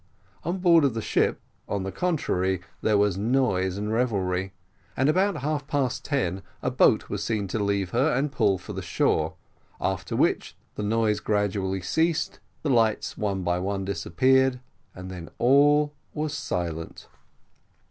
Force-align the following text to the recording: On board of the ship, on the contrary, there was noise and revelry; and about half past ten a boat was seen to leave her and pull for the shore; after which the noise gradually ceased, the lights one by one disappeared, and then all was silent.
On 0.43 0.57
board 0.57 0.83
of 0.83 0.95
the 0.95 0.99
ship, 1.03 1.39
on 1.69 1.83
the 1.83 1.91
contrary, 1.91 2.61
there 2.81 2.97
was 2.97 3.19
noise 3.19 3.77
and 3.77 3.93
revelry; 3.93 4.51
and 4.97 5.07
about 5.07 5.43
half 5.43 5.67
past 5.67 6.03
ten 6.03 6.41
a 6.63 6.71
boat 6.71 7.07
was 7.07 7.23
seen 7.23 7.47
to 7.49 7.63
leave 7.63 7.91
her 7.91 8.11
and 8.11 8.31
pull 8.31 8.57
for 8.57 8.73
the 8.73 8.81
shore; 8.81 9.35
after 9.79 10.15
which 10.15 10.57
the 10.73 10.81
noise 10.81 11.19
gradually 11.19 11.81
ceased, 11.81 12.39
the 12.63 12.69
lights 12.71 13.15
one 13.15 13.43
by 13.43 13.59
one 13.59 13.85
disappeared, 13.85 14.59
and 14.95 15.11
then 15.11 15.29
all 15.37 15.93
was 16.15 16.33
silent. 16.33 17.07